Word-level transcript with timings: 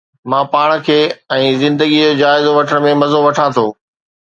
مان 0.31 0.43
پاڻ 0.53 0.69
کي 0.87 0.95
۽ 1.35 1.51
زندگيءَ 1.65 2.07
جو 2.09 2.17
جائزو 2.23 2.51
وٺڻ 2.57 2.77
۾ 2.89 2.91
مزو 3.05 3.19
وٺان 3.29 3.49
ٿو 3.59 3.67